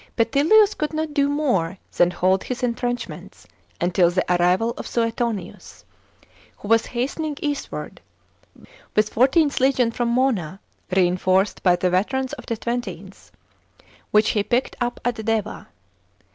Petillius 0.17 0.73
could 0.75 0.93
not 0.95 1.13
do 1.13 1.29
more 1.29 1.77
than 1.95 2.09
hold 2.09 2.43
his 2.43 2.63
entrenchments 2.63 3.45
until 3.79 4.09
the 4.09 4.25
arrival 4.41 4.71
of 4.71 4.87
Suetonius, 4.87 5.85
who 6.57 6.67
was 6.67 6.87
hastening 6.87 7.37
eastward, 7.39 8.01
with 8.95 9.15
legion 9.15 9.51
XIV. 9.51 9.93
from 9.93 10.07
Mona, 10.09 10.59
reinforced 10.91 11.61
by 11.61 11.75
the 11.75 11.91
veterans 11.91 12.33
of 12.33 12.47
the 12.47 12.55
XXth, 12.57 13.29
which 14.09 14.29
he 14.29 14.41
picked 14.41 14.75
up 14.81 14.99
at 15.05 15.23
Deva. 15.23 15.67